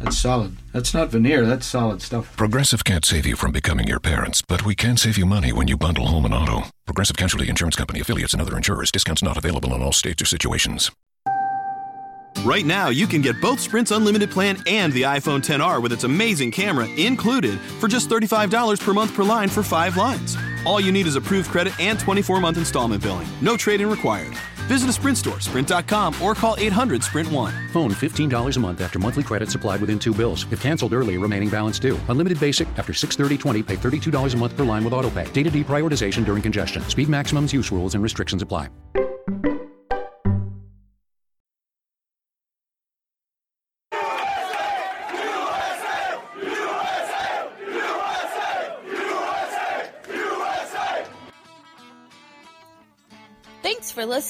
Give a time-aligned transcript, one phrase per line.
[0.00, 0.56] That's solid.
[0.72, 2.36] That's not veneer, that's solid stuff.
[2.36, 5.68] Progressive can't save you from becoming your parents, but we can save you money when
[5.68, 6.68] you bundle home and auto.
[6.86, 8.90] Progressive Casualty Insurance Company affiliates and other insurers.
[8.90, 10.90] Discounts not available in all states or situations.
[12.44, 16.04] Right now, you can get both Sprint's unlimited plan and the iPhone 10R with its
[16.04, 20.36] amazing camera included for just $35 per month per line for five lines.
[20.64, 23.28] All you need is approved credit and 24 month installment billing.
[23.42, 24.32] No trade in required.
[24.70, 27.68] Visit a Sprint store, sprint.com, or call 800 Sprint 1.
[27.70, 30.46] Phone $15 a month after monthly credit supplied within two bills.
[30.52, 31.98] If canceled early, remaining balance due.
[32.08, 35.32] Unlimited basic after 63020 pay $32 a month per line with autopay.
[35.32, 36.82] Data deprioritization during congestion.
[36.82, 38.68] Speed maximums, use rules, and restrictions apply.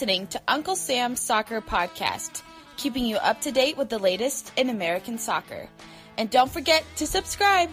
[0.00, 2.40] Listening to Uncle Sam's Soccer Podcast,
[2.78, 5.68] keeping you up to date with the latest in American soccer.
[6.16, 7.68] And don't forget to subscribe.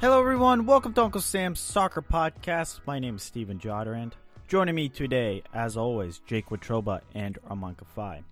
[0.00, 0.64] Hello, everyone.
[0.64, 2.80] Welcome to Uncle Sam's Soccer Podcast.
[2.86, 4.12] My name is Stephen Jodarand.
[4.48, 8.22] Joining me today, as always, Jake Watroba and Armand Kafai.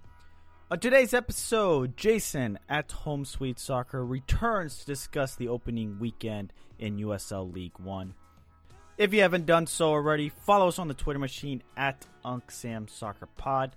[0.71, 6.99] On today's episode, Jason at Home Sweet Soccer returns to discuss the opening weekend in
[6.99, 8.15] USL League One.
[8.97, 12.87] If you haven't done so already, follow us on the Twitter machine at Unc Sam
[12.87, 13.75] Soccer Pod.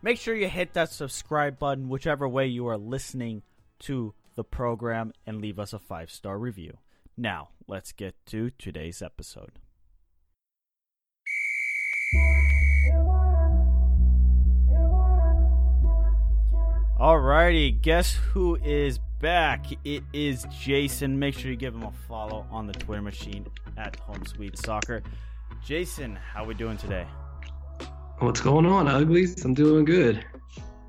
[0.00, 3.42] Make sure you hit that subscribe button, whichever way you are listening
[3.80, 6.78] to the program, and leave us a five star review.
[7.14, 9.58] Now, let's get to today's episode.
[16.98, 19.66] Alrighty, guess who is back?
[19.84, 21.16] It is Jason.
[21.16, 25.02] Make sure you give him a follow on the Twitter machine at Home Sweet Soccer.
[25.64, 27.06] Jason, how we doing today?
[28.18, 29.44] What's going on, uglies?
[29.44, 30.24] I'm doing good.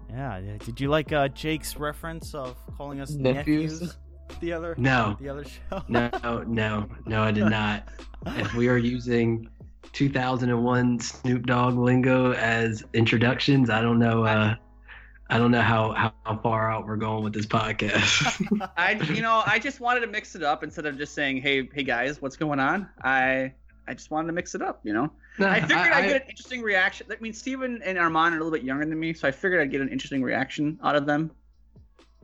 [0.09, 0.57] Yeah, yeah.
[0.57, 3.79] did you like uh, Jake's reference of calling us Nephews?
[3.81, 3.97] nephews?
[4.41, 5.15] The other No.
[5.19, 5.83] the other show.
[5.89, 7.87] No, no, no, I did not.
[8.25, 9.47] if we are using
[9.93, 14.23] 2001 Snoop Dogg lingo as introductions, I don't know.
[14.23, 14.55] Uh,
[15.31, 18.69] I don't know how, how, how far out we're going with this podcast.
[18.77, 21.69] I you know I just wanted to mix it up instead of just saying hey
[21.73, 23.53] hey guys what's going on I
[23.87, 26.07] I just wanted to mix it up you know No, I figured I, I- would
[26.07, 28.99] get an interesting reaction I mean Steven and Armand are a little bit younger than
[28.99, 31.31] me so I figured I'd get an interesting reaction out of them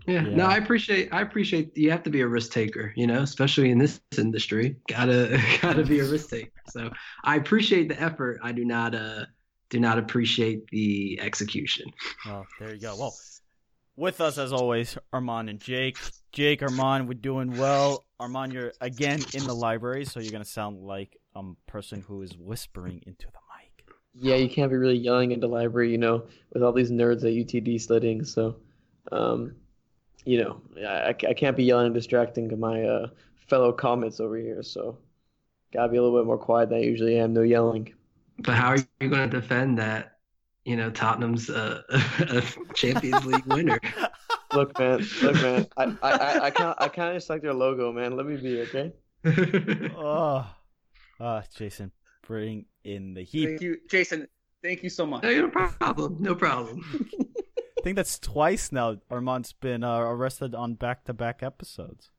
[0.08, 0.36] yeah, Yeah.
[0.36, 1.12] no, I appreciate.
[1.12, 1.76] I appreciate.
[1.76, 4.76] You have to be a risk taker, you know, especially in this industry.
[4.88, 6.52] Gotta, gotta be a risk taker.
[6.70, 6.92] So
[7.24, 8.40] I appreciate the effort.
[8.44, 9.26] I do not, uh,
[9.70, 11.92] do not appreciate the execution.
[12.26, 12.96] Well, there you go.
[12.98, 13.16] Well,
[13.96, 15.98] with us as always, Armand and Jake.
[16.31, 18.03] Jake, Armand, we're doing well.
[18.20, 22.38] Armand, you're again in the library, so you're gonna sound like a person who is
[22.38, 23.88] whispering into the mic.
[24.14, 27.20] Yeah, you can't be really yelling in the library, you know, with all these nerds
[27.20, 28.24] at UTD studying.
[28.24, 28.58] So,
[29.12, 29.56] um,
[30.26, 33.08] you know, I, I can't be yelling and distracting my uh,
[33.47, 34.64] fellow Comets over here.
[34.64, 34.97] So,
[35.74, 37.34] gotta be a little bit more quiet than I usually am.
[37.34, 37.94] No yelling.
[38.40, 40.18] But how are you going to defend that?
[40.66, 43.79] You know, Tottenham's uh, a Champions League winner.
[44.53, 45.68] Look, man, look, man.
[45.75, 48.16] I, I, I, I kind, I kind of just like their logo, man.
[48.16, 48.94] Let me be, okay?
[49.97, 50.47] Oh,
[51.19, 51.91] ah, Jason,
[52.25, 53.47] bring in the heat.
[53.47, 54.28] thank you Jason
[54.63, 56.17] thank you so much no problem.
[56.19, 56.85] No problem.
[57.19, 58.97] I think that's twice now.
[59.09, 62.12] Armand's been uh, arrested on back-to-back episodes.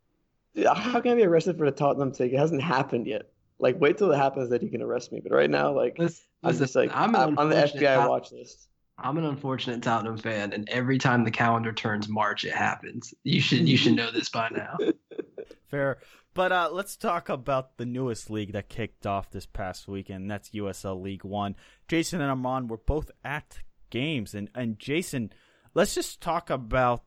[0.64, 2.32] How can I be arrested for the Tottenham take?
[2.32, 3.30] It hasn't happened yet.
[3.58, 5.20] Like, wait till it happens that he can arrest me.
[5.22, 7.94] But right now, like, Listen, I'm just like, I'm I'm, an on the unfortunate FBI
[7.94, 8.68] Tot- watch list.
[8.98, 13.12] I'm an unfortunate Tottenham fan, and every time the calendar turns March, it happens.
[13.24, 14.76] You should you should know this by now.
[15.70, 15.98] Fair.
[16.32, 20.30] But uh, let's talk about the newest league that kicked off this past weekend.
[20.30, 21.56] That's USL League One.
[21.88, 23.60] Jason and Armand were both at
[23.90, 25.32] games, and and Jason,
[25.74, 27.04] let's just talk about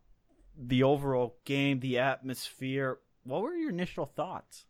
[0.58, 3.00] the overall game, the atmosphere.
[3.24, 4.66] What were your initial thoughts?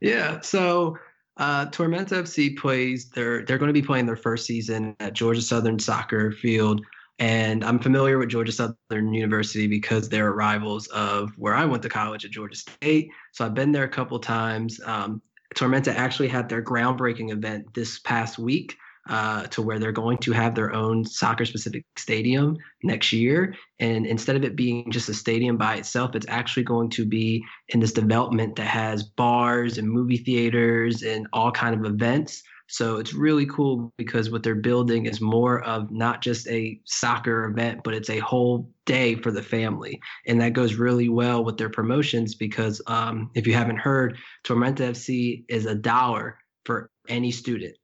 [0.00, 0.96] Yeah, so
[1.36, 3.10] uh, Tormenta FC plays.
[3.10, 6.84] They're they're going to be playing their first season at Georgia Southern Soccer Field,
[7.18, 11.88] and I'm familiar with Georgia Southern University because they're rivals of where I went to
[11.88, 13.08] college at Georgia State.
[13.32, 14.80] So I've been there a couple times.
[14.84, 15.22] Um,
[15.54, 18.76] Tormenta actually had their groundbreaking event this past week.
[19.08, 23.54] Uh, to where they're going to have their own soccer specific stadium next year.
[23.78, 27.44] And instead of it being just a stadium by itself, it's actually going to be
[27.68, 32.42] in this development that has bars and movie theaters and all kind of events.
[32.68, 37.44] So it's really cool because what they're building is more of not just a soccer
[37.44, 40.00] event, but it's a whole day for the family.
[40.26, 44.90] And that goes really well with their promotions because um, if you haven't heard, Tormenta
[44.90, 47.76] FC is a dollar for any student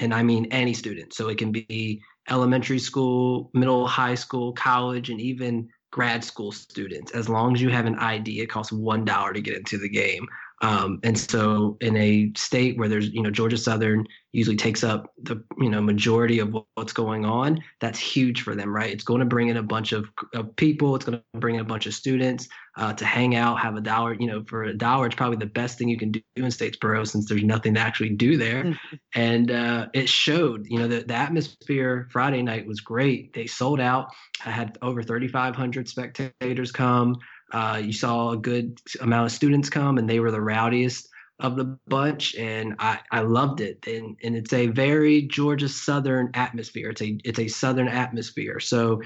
[0.00, 1.12] and I mean any student.
[1.12, 7.12] So it can be elementary school, middle, high school, college, and even grad school students.
[7.12, 9.88] As long as you have an ID, it costs one dollar to get into the
[9.88, 10.26] game.
[10.62, 15.12] Um, and so, in a state where there's, you know, Georgia Southern usually takes up
[15.22, 18.92] the, you know, majority of what's going on, that's huge for them, right?
[18.92, 20.94] It's going to bring in a bunch of, of people.
[20.94, 22.46] It's going to bring in a bunch of students
[22.76, 24.14] uh, to hang out, have a dollar.
[24.14, 27.08] You know, for a dollar, it's probably the best thing you can do in Statesboro
[27.08, 28.64] since there's nothing to actually do there.
[28.64, 28.96] Mm-hmm.
[29.14, 30.66] and uh, it showed.
[30.68, 33.32] You know, the, the atmosphere Friday night was great.
[33.32, 34.10] They sold out.
[34.44, 37.16] I had over 3,500 spectators come.
[37.52, 41.08] Uh, you saw a good amount of students come, and they were the rowdiest
[41.40, 43.86] of the bunch, and I, I loved it.
[43.86, 46.90] And and it's a very Georgia Southern atmosphere.
[46.90, 48.60] It's a it's a Southern atmosphere.
[48.60, 49.00] So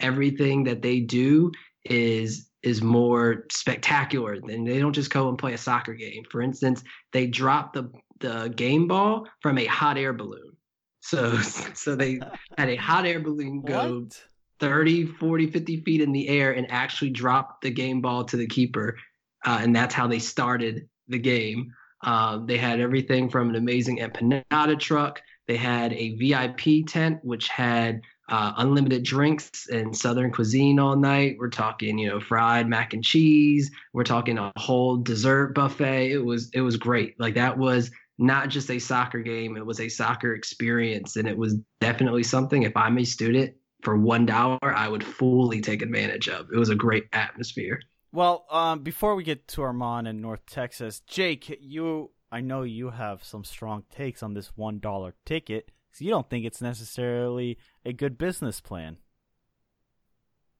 [0.00, 1.52] everything that they do
[1.84, 6.22] is is more spectacular than they don't just go and play a soccer game.
[6.30, 7.90] For instance, they drop the
[8.20, 10.56] the game ball from a hot air balloon.
[11.00, 11.36] So
[11.74, 12.20] so they
[12.58, 14.22] had a hot air balloon go what?
[14.62, 18.46] 30, 40, 50 feet in the air and actually dropped the game ball to the
[18.46, 18.96] keeper.
[19.44, 21.72] Uh, and that's how they started the game.
[22.04, 25.20] Uh, they had everything from an amazing empanada truck.
[25.48, 31.36] They had a VIP tent, which had uh, unlimited drinks and Southern cuisine all night.
[31.40, 33.68] We're talking, you know, fried mac and cheese.
[33.92, 36.12] We're talking a whole dessert buffet.
[36.12, 37.18] It was it was great.
[37.18, 41.36] Like that was not just a soccer game; it was a soccer experience, and it
[41.36, 42.62] was definitely something.
[42.62, 46.48] If I'm a student for one dollar, I would fully take advantage of.
[46.52, 47.80] It was a great atmosphere.
[48.12, 52.90] Well, um, before we get to Armand in North Texas, Jake, you, I know you
[52.90, 55.70] have some strong takes on this one dollar ticket.
[55.92, 58.96] So you don't think it's necessarily a good business plan.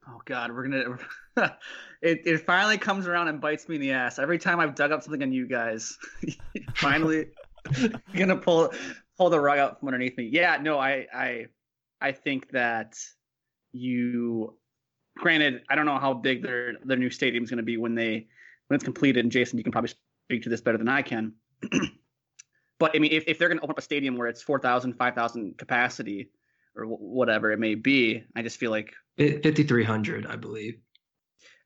[0.08, 0.98] Oh God, we're gonna.
[2.02, 4.92] it it finally comes around and bites me in the ass every time I've dug
[4.92, 5.96] up something on you guys.
[6.74, 7.28] finally,
[8.14, 8.72] gonna pull
[9.16, 10.24] pull the rug out from underneath me.
[10.24, 11.46] Yeah, no, I I
[12.02, 12.98] I think that
[13.72, 14.58] you
[15.16, 17.94] granted, I don't know how big their their new stadium is going to be when
[17.94, 18.26] they
[18.66, 19.24] when it's completed.
[19.24, 19.92] And Jason, you can probably
[20.26, 21.34] speak to this better than I can.
[22.78, 24.94] but I mean, if, if they're going to open up a stadium where it's 4,000,
[24.94, 26.30] 5,000 capacity
[26.74, 30.78] or w- whatever it may be, I just feel like 5,300, I believe.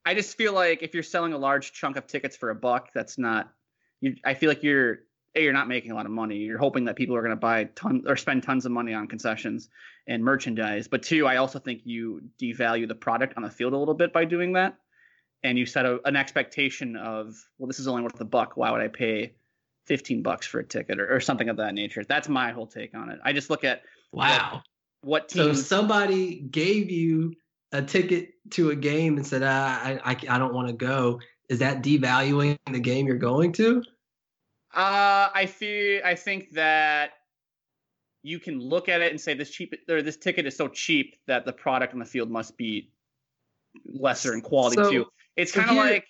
[0.04, 2.90] I just feel like if you're selling a large chunk of tickets for a buck,
[2.94, 3.52] that's not.
[4.00, 5.00] You, I feel like you're
[5.36, 6.36] a you're not making a lot of money.
[6.36, 9.06] You're hoping that people are going to buy ton or spend tons of money on
[9.06, 9.68] concessions
[10.06, 10.88] and merchandise.
[10.88, 14.12] But two, I also think you devalue the product on the field a little bit
[14.12, 14.76] by doing that,
[15.42, 18.56] and you set a, an expectation of well, this is only worth a buck.
[18.56, 19.34] Why would I pay
[19.86, 22.04] fifteen bucks for a ticket or, or something of that nature?
[22.04, 23.20] That's my whole take on it.
[23.24, 24.62] I just look at wow,
[25.02, 25.58] what, what teams.
[25.58, 27.34] So somebody gave you
[27.72, 31.20] a ticket to a game and said, ah, I, I, I don't want to go.
[31.48, 33.82] Is that devaluing the game you're going to?
[34.76, 37.12] Uh, I feel I think that
[38.22, 41.16] you can look at it and say this cheap or this ticket is so cheap
[41.26, 42.90] that the product on the field must be
[43.86, 45.06] lesser in quality so, too.
[45.36, 46.04] It's kind of like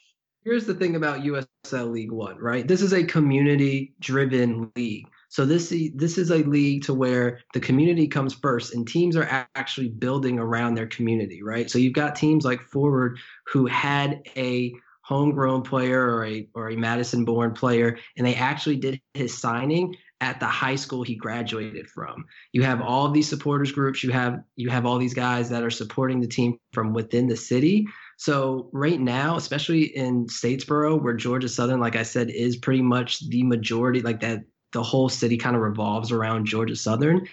[0.45, 2.67] here's the thing about USL League One, right?
[2.67, 5.07] This is a community-driven league.
[5.29, 9.49] So this this is a league to where the community comes first, and teams are
[9.55, 11.71] actually building around their community, right?
[11.71, 14.73] So you've got teams like Forward who had a
[15.07, 19.95] homegrown player or a or a Madison born player, and they actually did his signing
[20.21, 22.25] at the high school he graduated from.
[22.53, 25.71] You have all these supporters groups, you have you have all these guys that are
[25.71, 27.87] supporting the team from within the city.
[28.17, 33.29] So right now, especially in Statesboro, where Georgia Southern, like I said, is pretty much
[33.29, 34.41] the majority, like that
[34.73, 37.29] the whole city kind of revolves around Georgia Southern.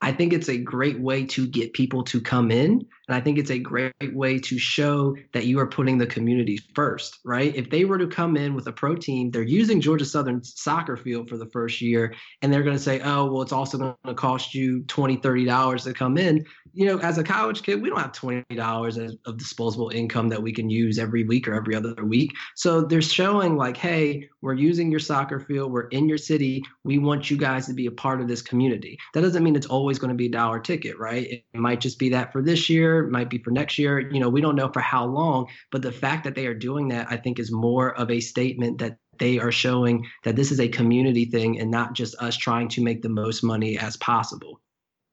[0.00, 3.38] I think it's a great way to get people to come in and I think
[3.38, 7.54] it's a great way to show that you are putting the community first, right?
[7.56, 10.96] If they were to come in with a pro team, they're using Georgia Southern soccer
[10.96, 13.94] field for the first year, and they're going to say, oh, well, it's also going
[14.06, 16.44] to cost you $20, $30 to come in.
[16.74, 20.52] You know, as a college kid, we don't have $20 of disposable income that we
[20.52, 22.32] can use every week or every other week.
[22.56, 26.98] So they're showing, like, hey, we're using your soccer field, we're in your city, we
[26.98, 28.98] want you guys to be a part of this community.
[29.14, 31.26] That doesn't mean it's always going to be a dollar ticket, right?
[31.26, 34.00] It might just be that for this year might be for next year.
[34.00, 36.88] You know, we don't know for how long, but the fact that they are doing
[36.88, 40.60] that, I think, is more of a statement that they are showing that this is
[40.60, 44.60] a community thing and not just us trying to make the most money as possible.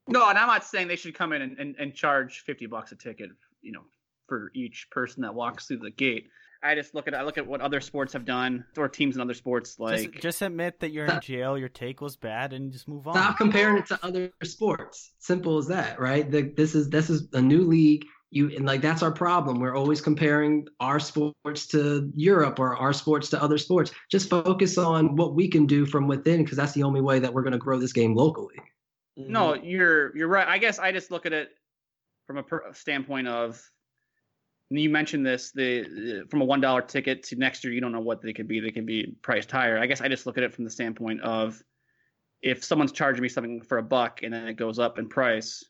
[0.08, 2.92] No, and I'm not saying they should come in and, and, and charge fifty bucks
[2.92, 3.30] a ticket,
[3.62, 3.82] you know,
[4.28, 6.28] for each person that walks through the gate.
[6.66, 9.20] I just look at I look at what other sports have done or teams in
[9.20, 12.72] other sports like just, just admit that you're in jail, your take was bad, and
[12.72, 13.14] just move on.
[13.14, 15.12] Stop comparing it to other sports.
[15.18, 16.30] Simple as that, right?
[16.30, 18.04] The, this is this is a new league.
[18.30, 19.60] You and like that's our problem.
[19.60, 23.92] We're always comparing our sports to Europe or our sports to other sports.
[24.10, 27.32] Just focus on what we can do from within, because that's the only way that
[27.32, 28.56] we're going to grow this game locally.
[29.16, 30.46] No, you're you're right.
[30.46, 31.50] I guess I just look at it
[32.26, 33.62] from a per- standpoint of
[34.70, 37.92] and you mentioned this the from a one dollar ticket to next year you don't
[37.92, 38.60] know what they could be.
[38.60, 39.78] They can be priced higher.
[39.78, 41.62] I guess i just look at it from the standpoint of
[42.42, 45.64] if someone's charging me something for a buck and then it goes up in price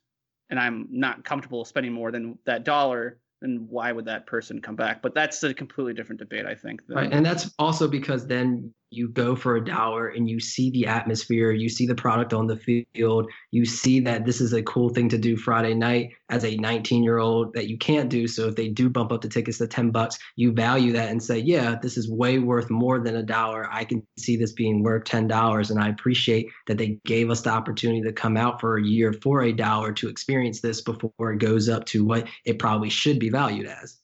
[0.51, 4.77] and i'm not comfortable spending more than that dollar then why would that person come
[4.77, 5.03] back?
[5.03, 9.09] But that's a completely different debate i think right and that's also because then you
[9.09, 12.57] go for a dollar and you see the atmosphere, you see the product on the
[12.57, 16.57] field, you see that this is a cool thing to do Friday night as a
[16.57, 18.27] 19 year old that you can't do.
[18.27, 21.23] So if they do bump up the tickets to 10 bucks, you value that and
[21.23, 23.69] say, yeah, this is way worth more than a dollar.
[23.71, 25.71] I can see this being worth $10.
[25.71, 29.13] And I appreciate that they gave us the opportunity to come out for a year
[29.13, 33.19] for a dollar to experience this before it goes up to what it probably should
[33.19, 33.99] be valued as.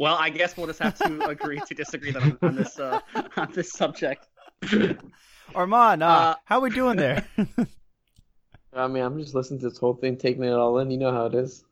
[0.00, 3.00] Well, I guess we'll just have to agree to disagree on, on this uh,
[3.36, 4.26] on this subject.
[5.54, 7.22] Armand, uh, uh, how we doing there?
[8.72, 10.90] I mean, I'm just listening to this whole thing, taking it all in.
[10.90, 11.64] You know how it is.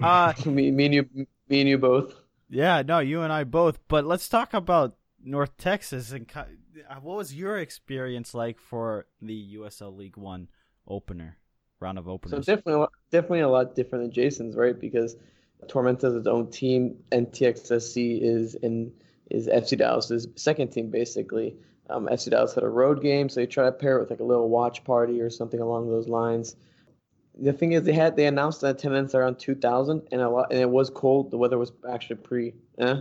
[0.00, 1.26] Uh, me, me and you, me
[1.60, 2.14] and you both.
[2.48, 3.80] Yeah, no, you and I both.
[3.88, 6.44] But let's talk about North Texas and uh,
[7.00, 10.48] what was your experience like for the USL League One
[10.86, 11.38] opener
[11.80, 12.46] round of openers?
[12.46, 14.78] So definitely, definitely a lot different than Jason's, right?
[14.78, 15.16] Because
[15.68, 16.96] Tormenta is its own team.
[17.10, 18.92] NTXSC is in
[19.30, 21.56] is FC Dallas's second team basically.
[21.90, 24.20] Um, FC Dallas had a road game, so they try to pair it with like
[24.20, 26.56] a little watch party or something along those lines.
[27.38, 30.60] The thing is, they had they announced an attendance around 2,000, and a lot, and
[30.60, 31.30] it was cold.
[31.30, 33.00] The weather was actually pretty, eh.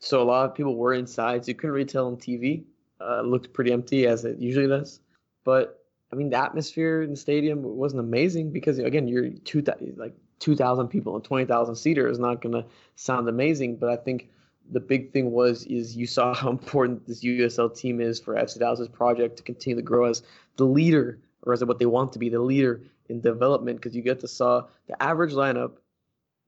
[0.00, 2.64] So a lot of people were inside, so you couldn't really tell on TV.
[3.00, 5.00] Uh, it looked pretty empty as it usually does.
[5.44, 9.62] But I mean, the atmosphere in the stadium wasn't amazing because again, you're two
[9.96, 12.64] like 2,000 people and 20,000 seater is not going to
[12.96, 14.28] sound amazing, but I think
[14.72, 18.58] the big thing was is you saw how important this USL team is for FC
[18.58, 20.22] Dallas's project to continue to grow as
[20.56, 24.02] the leader or as what they want to be the leader in development because you
[24.02, 25.72] get to saw the average lineup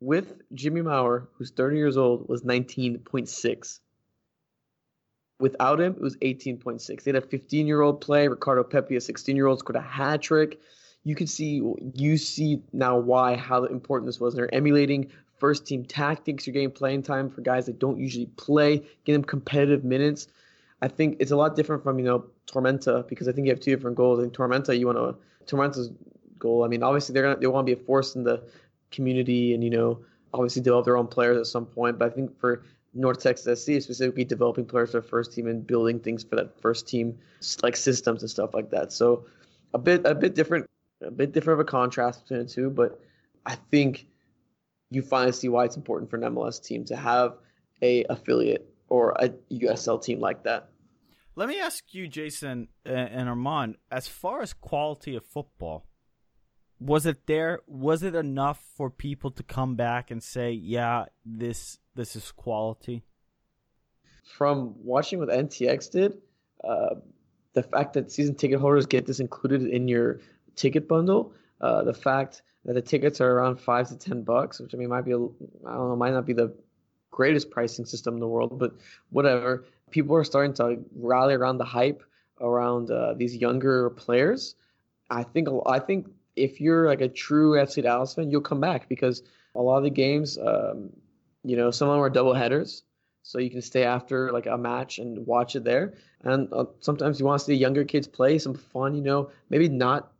[0.00, 3.80] with Jimmy Maurer, who's 30 years old, was 19.6.
[5.38, 7.02] Without him, it was 18.6.
[7.02, 8.28] They had a 15 year old play.
[8.28, 10.60] Ricardo Pepi, a 16 year old, scored a hat trick
[11.04, 11.62] you can see
[11.94, 14.34] you see now why how important this was.
[14.34, 16.46] They're emulating first team tactics.
[16.46, 20.28] You're getting playing time for guys that don't usually play, getting them competitive minutes.
[20.80, 23.60] I think it's a lot different from you know Tormenta because I think you have
[23.60, 24.22] two different goals.
[24.22, 25.90] In Tormenta, you want to Tormenta's
[26.38, 26.64] goal.
[26.64, 28.42] I mean, obviously they're gonna they want to be a force in the
[28.90, 29.98] community and you know
[30.34, 31.98] obviously develop their own players at some point.
[31.98, 32.62] But I think for
[32.94, 36.86] North Texas SC specifically developing players for first team and building things for that first
[36.86, 37.18] team
[37.62, 38.92] like systems and stuff like that.
[38.92, 39.24] So
[39.74, 40.66] a bit a bit different
[41.04, 43.00] a bit different of a contrast between the two, but
[43.44, 44.06] I think
[44.90, 47.34] you finally see why it's important for an MLS team to have
[47.80, 50.68] a affiliate or a USL team like that.
[51.34, 55.86] Let me ask you, Jason and Armand, as far as quality of football,
[56.78, 57.60] was it there?
[57.66, 63.04] Was it enough for people to come back and say, "Yeah, this this is quality"?
[64.24, 66.20] From watching what NTX did,
[66.64, 66.96] uh,
[67.52, 70.20] the fact that season ticket holders get this included in your
[70.56, 71.32] ticket bundle.
[71.60, 74.88] Uh, the fact that the tickets are around five to ten bucks, which I mean
[74.88, 76.54] might be a, I don't know, might not be the
[77.10, 78.72] greatest pricing system in the world, but
[79.10, 79.64] whatever.
[79.90, 82.02] People are starting to rally around the hype
[82.40, 84.54] around uh, these younger players.
[85.10, 88.88] I think I think if you're like a true FC Dallas fan, you'll come back
[88.88, 89.22] because
[89.54, 90.90] a lot of the games, um,
[91.44, 92.82] you know, some of them are double headers,
[93.22, 95.94] so you can stay after like a match and watch it there.
[96.22, 99.68] And uh, sometimes you want to see younger kids play some fun, you know, maybe
[99.68, 100.11] not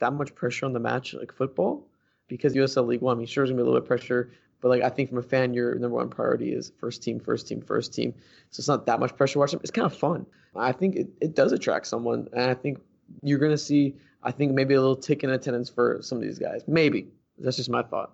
[0.00, 1.86] that much pressure on the match like football
[2.28, 3.16] because USL League One.
[3.16, 5.08] I mean, sure, there's gonna be a little bit of pressure, but like I think
[5.08, 8.12] from a fan, your number one priority is first team, first team, first team.
[8.50, 9.60] So it's not that much pressure watching.
[9.60, 10.26] It's kind of fun.
[10.56, 12.80] I think it, it does attract someone, and I think
[13.22, 13.94] you're gonna see.
[14.22, 16.62] I think maybe a little tick in attendance for some of these guys.
[16.66, 18.12] Maybe that's just my thought.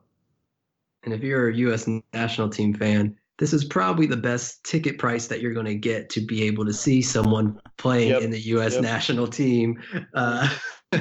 [1.03, 1.89] And if you're a U.S.
[2.13, 6.09] national team fan, this is probably the best ticket price that you're going to get
[6.11, 8.23] to be able to see someone playing yep.
[8.23, 8.75] in the U.S.
[8.75, 8.83] Yep.
[8.83, 9.83] national team.
[10.15, 10.49] Uh,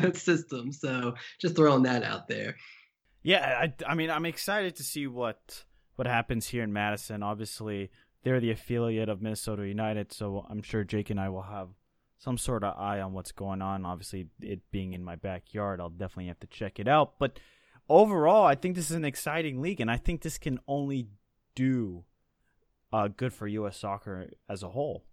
[0.14, 0.72] system.
[0.72, 2.56] So just throwing that out there.
[3.24, 5.64] Yeah, I, I mean, I'm excited to see what
[5.96, 7.24] what happens here in Madison.
[7.24, 7.90] Obviously,
[8.24, 11.70] they're the affiliate of Minnesota United, so I'm sure Jake and I will have
[12.18, 13.86] some sort of eye on what's going on.
[13.86, 17.18] Obviously, it being in my backyard, I'll definitely have to check it out.
[17.20, 17.40] But
[17.90, 21.08] overall, I think this is an exciting league, and I think this can only
[21.56, 22.04] do
[22.92, 23.78] uh, good for U.S.
[23.78, 25.04] soccer as a whole.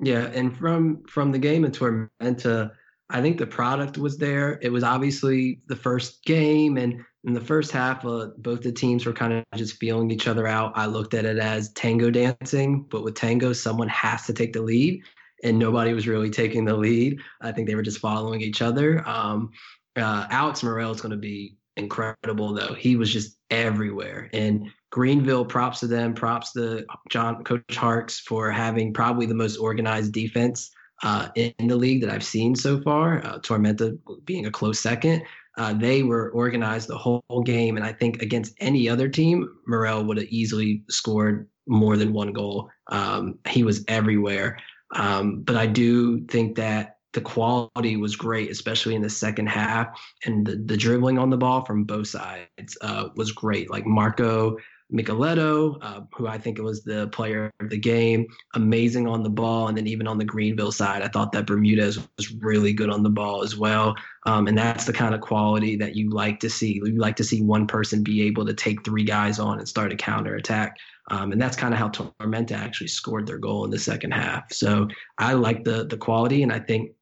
[0.00, 2.72] Yeah, and from from the game in Tormenta,
[3.12, 4.58] I think the product was there.
[4.62, 9.04] It was obviously the first game, and in the first half, uh, both the teams
[9.04, 10.72] were kind of just feeling each other out.
[10.74, 14.62] I looked at it as tango dancing, but with tango, someone has to take the
[14.62, 15.02] lead,
[15.44, 17.20] and nobody was really taking the lead.
[17.42, 19.06] I think they were just following each other.
[19.06, 19.50] Um,
[19.94, 22.72] uh, Alex Morel is going to be incredible, though.
[22.72, 26.14] He was just everywhere, and Greenville, props to them.
[26.14, 30.70] Props to John Coach Harkes for having probably the most organized defense
[31.02, 33.24] uh, in, the league that I've seen so far.
[33.24, 35.22] Uh, Tormenta being a close second.
[35.58, 40.04] Uh, they were organized the whole, game, and I think against any other team, Morel
[40.04, 42.70] would have easily scored more than one goal.
[42.88, 44.58] Um, he was everywhere,
[44.94, 49.88] um, but I do think that the quality was great, especially in the second half,
[50.24, 53.70] and the, the dribbling on the ball from both sides uh, was great.
[53.70, 54.56] Like Marco
[54.92, 59.68] Micaletto, uh, who I think was the player of the game, amazing on the ball.
[59.68, 63.02] And then even on the Greenville side, I thought that Bermudez was really good on
[63.02, 63.94] the ball as well.
[64.26, 66.74] Um, and that's the kind of quality that you like to see.
[66.74, 69.92] You like to see one person be able to take three guys on and start
[69.92, 70.76] a counter attack.
[71.10, 74.52] Um, and that's kind of how Tormenta actually scored their goal in the second half.
[74.52, 76.92] So I like the the quality, and I think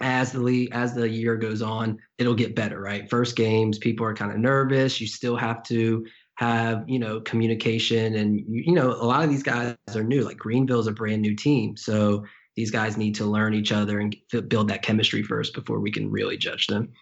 [0.00, 2.80] as the as the year goes on, it'll get better.
[2.80, 5.00] Right, first games, people are kind of nervous.
[5.00, 6.04] You still have to
[6.36, 10.36] have you know communication and you know a lot of these guys are new like
[10.36, 11.76] greenville's a brand new team.
[11.76, 12.24] So
[12.54, 14.16] these guys need to learn each other and
[14.48, 16.92] build that chemistry first before we can really judge them.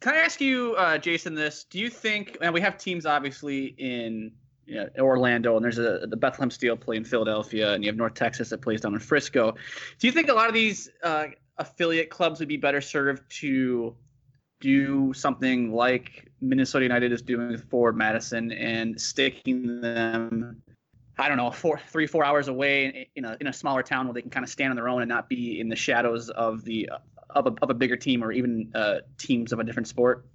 [0.00, 1.64] Can i ask you uh, jason this?
[1.64, 4.32] Do you think and we have teams obviously in
[4.66, 7.96] you know, Orlando, and there's a the Bethlehem Steel play in Philadelphia, and you have
[7.96, 9.54] North Texas that plays down in Frisco.
[9.98, 11.26] Do you think a lot of these uh,
[11.58, 13.94] affiliate clubs would be better served to
[14.60, 20.62] do something like Minnesota United is doing Forward Madison and sticking them,
[21.18, 24.14] I don't know, four, three, four hours away in a in a smaller town where
[24.14, 26.64] they can kind of stand on their own and not be in the shadows of
[26.64, 26.90] the
[27.30, 30.26] of a, of a bigger team or even uh, teams of a different sport.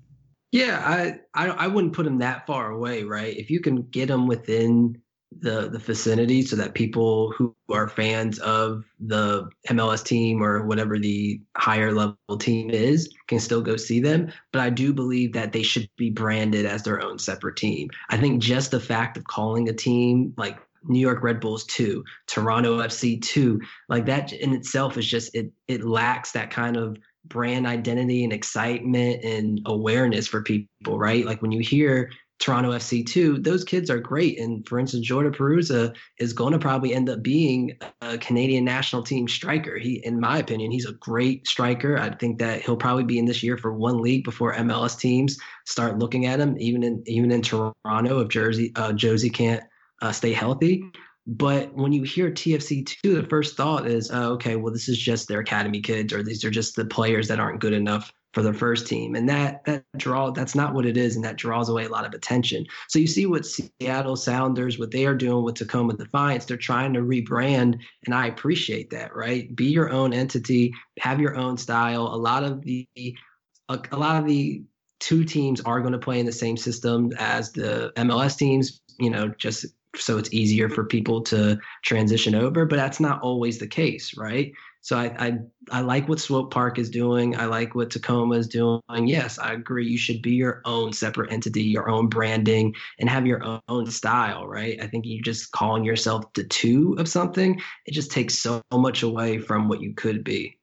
[0.51, 3.35] Yeah, I, I I wouldn't put them that far away, right?
[3.37, 8.39] If you can get them within the the vicinity so that people who are fans
[8.39, 13.99] of the MLS team or whatever the higher level team is can still go see
[13.99, 14.31] them.
[14.51, 17.89] But I do believe that they should be branded as their own separate team.
[18.09, 22.03] I think just the fact of calling a team like New York Red Bulls 2,
[22.27, 26.97] Toronto FC 2, like that in itself is just it it lacks that kind of
[27.25, 31.25] brand identity and excitement and awareness for people, right?
[31.25, 34.39] Like when you hear Toronto FC too, those kids are great.
[34.39, 39.03] And for instance, Jordan Perruzza is going to probably end up being a Canadian national
[39.03, 39.77] team striker.
[39.77, 41.97] He, in my opinion, he's a great striker.
[41.97, 45.37] I think that he'll probably be in this year for one league before MLS teams
[45.65, 49.63] start looking at him, even in even in Toronto if Jersey uh, Jozy can't
[50.01, 50.83] uh, stay healthy.
[51.27, 54.97] But when you hear TFC two, the first thought is, oh, okay, well, this is
[54.97, 58.43] just their academy kids, or these are just the players that aren't good enough for
[58.43, 59.15] the first team.
[59.15, 62.05] And that that draw that's not what it is and that draws away a lot
[62.05, 62.65] of attention.
[62.87, 66.93] So you see what seattle sounders what they are doing with tacoma defiance they're trying
[66.93, 69.55] to rebrand and i appreciate that right?
[69.55, 72.07] Be your own entity have your own style.
[72.07, 74.63] A lot of the a, a lot of the
[74.99, 79.09] two teams are going to play in the same system as the mls teams you
[79.09, 79.65] know just
[79.95, 84.51] so it's easier for people to transition over but that's not always the case right
[84.81, 85.39] so I, I
[85.71, 87.35] I like what Swope Park is doing.
[87.35, 88.81] I like what Tacoma is doing.
[89.05, 89.85] Yes, I agree.
[89.87, 94.47] You should be your own separate entity, your own branding, and have your own style,
[94.47, 94.81] right?
[94.81, 99.03] I think you just calling yourself the two of something, it just takes so much
[99.03, 100.57] away from what you could be.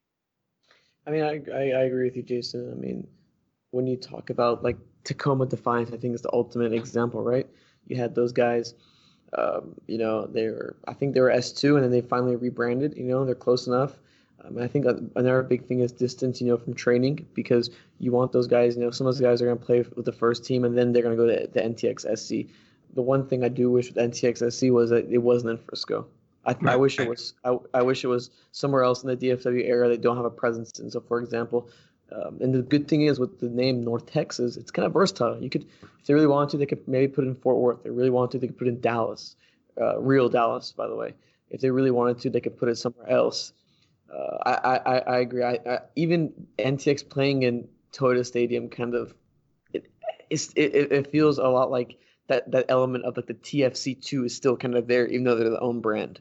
[1.06, 2.72] I mean, I, I, I agree with you, Jason.
[2.72, 3.06] I mean,
[3.70, 7.46] when you talk about like Tacoma Defiance, I think is the ultimate example, right?
[7.86, 8.74] You had those guys
[9.36, 12.96] um, you know, they were I think they were S2 and then they finally rebranded.
[12.96, 13.98] You know, they're close enough.
[14.44, 18.32] Um, I think another big thing is distance, you know, from training because you want
[18.32, 18.76] those guys.
[18.76, 20.76] You know, some of those guys are going to play with the first team and
[20.76, 22.50] then they're going to go to the NTX SC.
[22.94, 26.06] The one thing I do wish with NTX SC was that it wasn't in Frisco.
[26.44, 26.74] I, right.
[26.74, 27.34] I wish it was.
[27.44, 30.30] I, I wish it was somewhere else in the DFW area that don't have a
[30.30, 30.90] presence in.
[30.90, 31.68] So, for example,
[32.12, 35.42] um, and the good thing is with the name North Texas, it's kind of versatile.
[35.42, 37.78] You could, if they really wanted to, they could maybe put it in Fort Worth.
[37.78, 39.34] If they really wanted to, they could put it in Dallas,
[39.80, 41.14] uh, real Dallas, by the way.
[41.50, 43.52] If they really wanted to, they could put it somewhere else.
[44.12, 45.42] Uh, I, I, I agree.
[45.42, 49.14] I, I, even NTX playing in Toyota Stadium kind of
[49.72, 49.90] it,
[50.30, 54.34] it, it feels a lot like that that element of like the TFC two is
[54.34, 56.20] still kind of there, even though they're the own brand.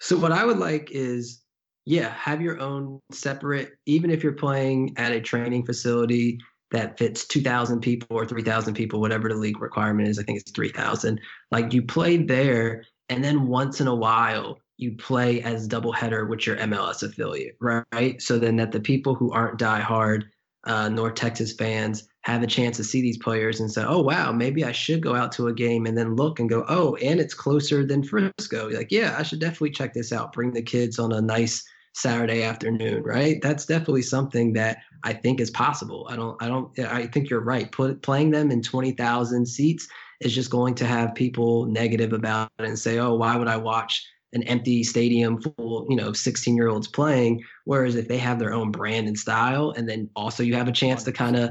[0.00, 1.42] So what I would like is
[1.88, 6.38] yeah, have your own separate, even if you're playing at a training facility
[6.70, 10.18] that fits 2,000 people or 3,000 people, whatever the league requirement is.
[10.18, 11.18] I think it's 3,000.
[11.50, 16.46] Like you play there, and then once in a while, you play as doubleheader with
[16.46, 18.22] your MLS affiliate, right?
[18.22, 20.24] So then that the people who aren't diehard
[20.64, 24.32] uh, North Texas fans have a chance to see these players and say, oh, wow,
[24.32, 27.20] maybe I should go out to a game and then look and go, oh, and
[27.20, 28.68] it's closer than Frisco.
[28.68, 30.32] You're like, yeah, I should definitely check this out.
[30.32, 31.64] Bring the kids on a nice
[31.94, 33.40] Saturday afternoon, right?
[33.40, 36.06] That's definitely something that I think is possible.
[36.10, 37.70] I don't, I don't, I think you're right.
[37.72, 39.88] Put, playing them in 20,000 seats
[40.20, 43.56] is just going to have people negative about it and say, oh, why would I
[43.56, 47.42] watch an empty stadium full, you know, 16 year olds playing?
[47.64, 50.72] Whereas if they have their own brand and style, and then also you have a
[50.72, 51.50] chance to kind of,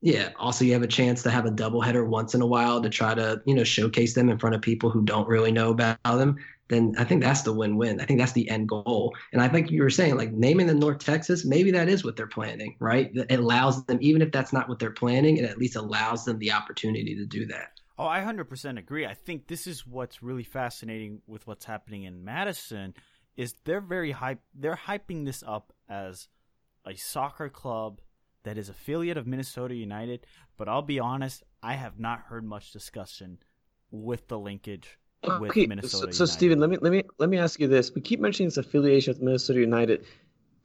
[0.00, 2.90] yeah, also you have a chance to have a doubleheader once in a while to
[2.90, 5.98] try to, you know, showcase them in front of people who don't really know about
[6.02, 6.36] them
[6.68, 8.00] then I think that's the win-win.
[8.00, 9.14] I think that's the end goal.
[9.32, 12.16] And I think you were saying like naming them North Texas, maybe that is what
[12.16, 13.10] they're planning, right?
[13.14, 16.38] It allows them, even if that's not what they're planning, it at least allows them
[16.38, 17.80] the opportunity to do that.
[17.98, 19.06] Oh, I 100% agree.
[19.06, 22.94] I think this is what's really fascinating with what's happening in Madison
[23.36, 26.28] is they're very hype they're hyping this up as
[26.86, 28.00] a soccer club
[28.44, 30.26] that is affiliate of Minnesota United,
[30.56, 33.38] but I'll be honest, I have not heard much discussion
[33.90, 34.98] with the linkage
[35.40, 36.12] with okay, Minnesota.
[36.12, 37.94] So, so Steven, let me let me let me ask you this.
[37.94, 40.04] We keep mentioning this affiliation with Minnesota United.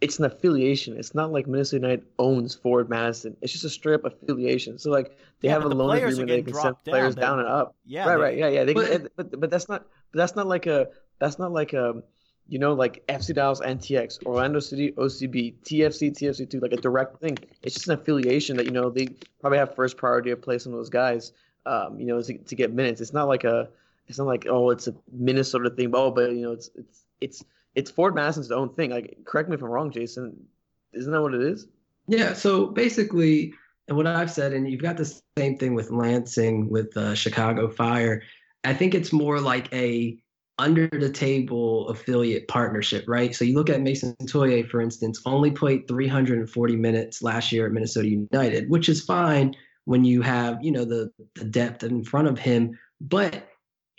[0.02, 0.98] It's an affiliation.
[0.98, 3.36] It's not like Minnesota United owns Forward Madison.
[3.42, 4.80] It's just a straight up affiliation.
[4.80, 7.40] So like they yeah, have a the loan agreement they can send players down, down
[7.40, 7.76] and up.
[7.86, 8.64] Yeah, right, they, right, yeah, yeah.
[8.64, 10.88] They but, can, but but that's not but that's not like a
[11.20, 12.02] that's not like a
[12.48, 17.38] you know, like FC Dallas NTX, Orlando City OCB, TFC, TFC2, like a direct thing.
[17.62, 19.10] It's just an affiliation that, you know, they
[19.40, 21.32] probably have first priority to play some of those guys,
[21.68, 23.02] um, you know, to, to get minutes.
[23.02, 23.70] It's not like a,
[24.10, 27.46] it's not like oh it's a Minnesota thing, oh but you know it's it's it's
[27.76, 28.92] it's Forward Madison's own thing.
[28.92, 30.46] Like correct me if I'm wrong, Jason.
[30.94, 31.68] Isn't that what it is?
[32.08, 32.34] Yeah.
[32.34, 33.54] So basically,
[33.88, 37.70] and what I've said, and you've got the same thing with Lansing with uh, Chicago
[37.70, 38.24] Fire.
[38.64, 40.18] I think it's more like a
[40.60, 43.34] under the table affiliate partnership, right?
[43.34, 47.72] So you look at Mason Toye, for instance, only played 340 minutes last year at
[47.72, 49.56] Minnesota United, which is fine
[49.86, 52.78] when you have, you know, the, the depth in front of him.
[53.00, 53.49] But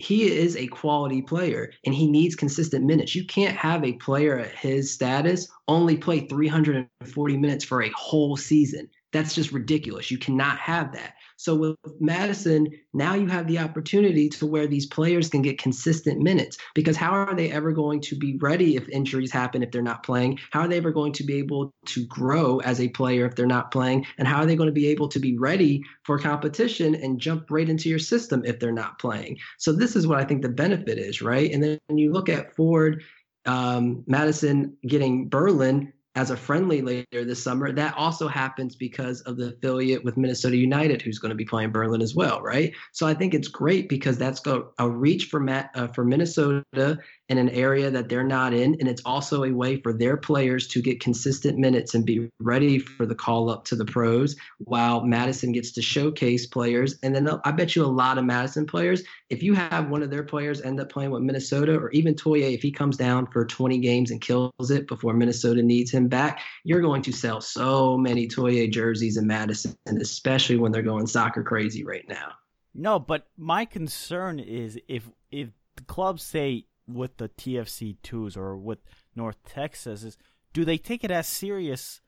[0.01, 3.15] he is a quality player and he needs consistent minutes.
[3.15, 8.37] You can't have a player at his status only play 340 minutes for a whole
[8.37, 8.89] season.
[9.13, 10.11] That's just ridiculous.
[10.11, 11.15] You cannot have that.
[11.41, 16.21] So with Madison, now you have the opportunity to where these players can get consistent
[16.21, 19.81] minutes because how are they ever going to be ready if injuries happen if they're
[19.81, 20.39] not playing?
[20.51, 23.47] How are they ever going to be able to grow as a player if they're
[23.47, 24.05] not playing?
[24.19, 27.51] And how are they going to be able to be ready for competition and jump
[27.51, 29.39] right into your system if they're not playing?
[29.57, 31.51] So this is what I think the benefit is, right?
[31.51, 33.03] And then when you look at Forward,
[33.47, 37.73] um, Madison getting Berlin, as a friendly later this summer.
[37.73, 41.71] That also happens because of the affiliate with Minnesota United, who's going to be playing
[41.71, 42.73] Berlin as well, right?
[42.93, 44.43] So I think it's great because that's
[44.79, 46.99] a reach for Matt, uh, for Minnesota
[47.31, 50.67] in an area that they're not in, and it's also a way for their players
[50.67, 54.35] to get consistent minutes and be ready for the call up to the pros.
[54.59, 58.67] While Madison gets to showcase players, and then I bet you a lot of Madison
[58.67, 62.17] players, if you have one of their players end up playing with Minnesota, or even
[62.17, 66.09] Toye, if he comes down for 20 games and kills it before Minnesota needs him
[66.09, 71.07] back, you're going to sell so many Toye jerseys in Madison, especially when they're going
[71.07, 72.33] soccer crazy right now.
[72.75, 78.57] No, but my concern is if if the clubs say with the TFC twos or
[78.57, 78.79] with
[79.15, 80.19] North Texas is
[80.53, 82.01] do they take it as serious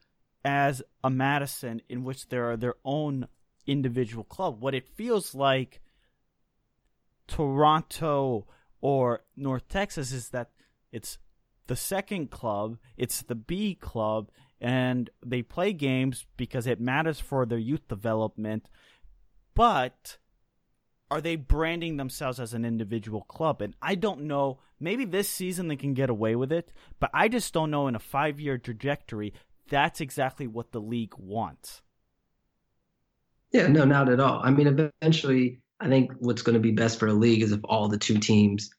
[0.45, 3.29] as a Madison in which there are their own
[3.66, 4.61] individual club?
[4.61, 5.81] What it feels like
[7.29, 8.47] Toronto
[8.81, 10.51] or North Texas is that
[10.90, 11.18] it's
[11.68, 17.47] the second club, it's the B club, and they play games because it matters for
[17.47, 18.68] their youth development,
[19.55, 20.18] but
[21.12, 23.61] are they branding themselves as an individual club?
[23.61, 24.61] And I don't know.
[24.81, 27.94] Maybe this season they can get away with it, but I just don't know in
[27.94, 29.35] a five year trajectory
[29.68, 31.83] that's exactly what the league wants.
[33.53, 34.40] Yeah, no, not at all.
[34.42, 34.66] I mean,
[35.03, 37.98] eventually, I think what's going to be best for a league is if all the
[37.98, 38.70] two teams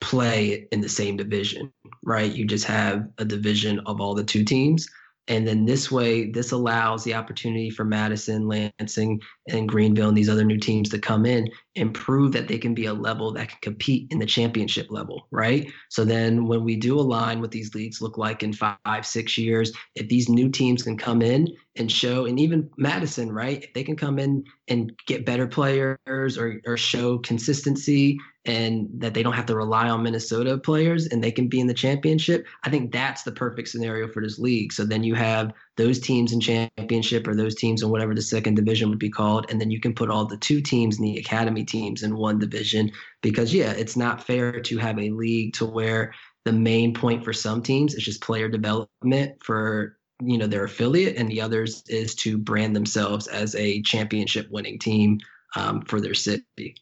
[0.00, 2.32] play in the same division, right?
[2.32, 4.88] You just have a division of all the two teams.
[5.28, 10.28] And then this way, this allows the opportunity for Madison, Lansing, and Greenville and these
[10.28, 13.48] other new teams to come in and prove that they can be a level that
[13.48, 15.70] can compete in the championship level, right?
[15.90, 19.72] So then when we do align what these leagues look like in five, six years,
[19.94, 23.64] if these new teams can come in and show, and even Madison, right?
[23.64, 25.98] If they can come in and get better players
[26.36, 31.22] or, or show consistency and that they don't have to rely on Minnesota players and
[31.22, 34.72] they can be in the championship, I think that's the perfect scenario for this league.
[34.72, 38.56] So then you have those teams in championship or those teams in whatever the second
[38.56, 39.46] division would be called.
[39.50, 42.38] And then you can put all the two teams in the academy teams in one
[42.38, 42.90] division
[43.22, 46.12] because, yeah, it's not fair to have a league to where
[46.44, 51.16] the main point for some teams is just player development for you know their affiliate
[51.16, 55.18] and the others is to brand themselves as a championship winning team
[55.56, 56.76] um, for their city.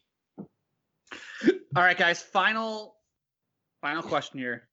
[1.43, 2.95] All right guys final
[3.81, 4.67] final question here.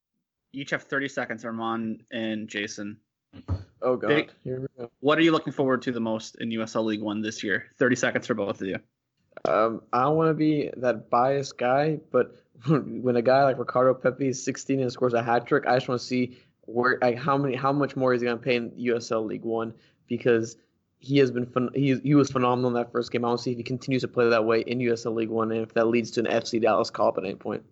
[0.52, 2.98] You each have 30 seconds armand and jason.
[3.83, 4.09] Oh god.
[4.09, 4.90] Big, here we go.
[5.00, 7.66] what are you looking forward to the most in usl league one this year?
[7.78, 8.78] 30 seconds for both of you.
[9.44, 12.35] Um, i don't want to be that biased guy but
[12.66, 15.88] when a guy like ricardo pepi is 16 and scores a hat trick i just
[15.88, 18.57] want to see where like how many how much more is he going to pay
[18.57, 19.72] in USL League One
[20.07, 20.57] because
[20.98, 23.24] he has been he he was phenomenal in that first game.
[23.24, 25.50] I want to see if he continues to play that way in USL League One
[25.52, 27.62] and if that leads to an FC Dallas call up at any point.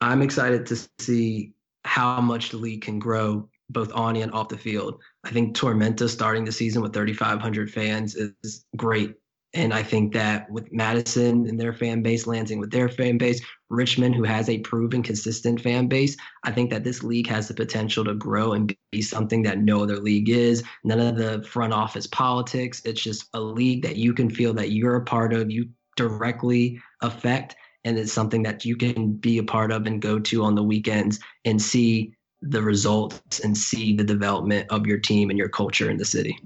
[0.00, 1.52] I'm excited to see
[1.84, 5.00] how much the league can grow both on and off the field.
[5.24, 9.14] I think Tormenta starting the season with 3,500 fans is great.
[9.54, 13.40] And I think that with Madison and their fan base, Lansing with their fan base,
[13.70, 17.54] Richmond, who has a proven consistent fan base, I think that this league has the
[17.54, 20.64] potential to grow and be something that no other league is.
[20.82, 22.82] None of the front office politics.
[22.84, 26.80] It's just a league that you can feel that you're a part of, you directly
[27.00, 30.56] affect, and it's something that you can be a part of and go to on
[30.56, 32.12] the weekends and see
[32.42, 36.38] the results and see the development of your team and your culture in the city.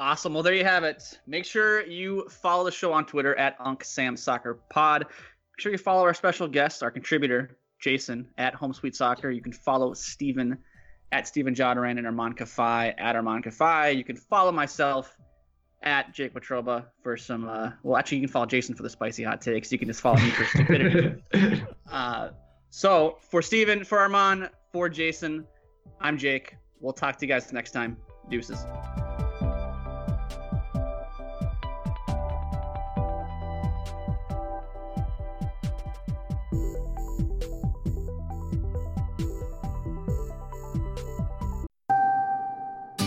[0.00, 0.32] Awesome.
[0.32, 1.20] Well, there you have it.
[1.26, 5.00] Make sure you follow the show on Twitter at UncSamSoccerPod.
[5.00, 9.30] Make sure you follow our special guest, our contributor, Jason, at Home Sweet Soccer.
[9.30, 10.56] You can follow Stephen
[11.12, 13.94] at Stephen Jodaran and Armand Kafai at Armand Kafai.
[13.94, 15.14] You can follow myself
[15.82, 17.46] at Jake Watroba for some.
[17.46, 19.70] Uh, well, actually, you can follow Jason for the spicy hot takes.
[19.70, 21.22] You can just follow me for stupidity.
[21.90, 22.30] uh,
[22.70, 25.46] so for Stephen, for Armand, for Jason,
[26.00, 26.56] I'm Jake.
[26.80, 27.98] We'll talk to you guys next time.
[28.30, 28.64] Deuces.